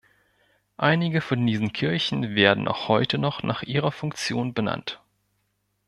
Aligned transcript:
Einige 0.77 1.21
von 1.21 1.45
diesen 1.45 1.73
Kirchen 1.73 2.33
werden 2.33 2.67
auch 2.67 2.87
heute 2.87 3.19
noch 3.19 3.43
nach 3.43 3.61
ihrer 3.61 3.91
Funktion 3.91 4.51
benannt. 4.55 4.99